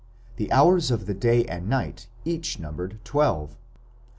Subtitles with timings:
[0.37, 3.55] The hours of the day and night each numbered twelve.